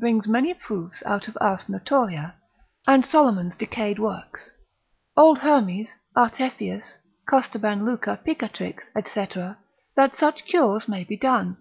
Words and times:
brings 0.00 0.26
many 0.26 0.52
proofs 0.52 1.00
out 1.06 1.28
of 1.28 1.38
Ars 1.40 1.66
Notoria, 1.68 2.34
and 2.88 3.06
Solomon's 3.06 3.56
decayed 3.56 4.00
works, 4.00 4.50
old 5.16 5.38
Hermes, 5.38 5.94
Artefius, 6.16 6.96
Costaben 7.24 7.84
Luca, 7.84 8.20
Picatrix, 8.26 8.90
&c. 8.96 9.28
that 9.94 10.12
such 10.12 10.44
cures 10.44 10.88
may 10.88 11.04
be 11.04 11.16
done. 11.16 11.58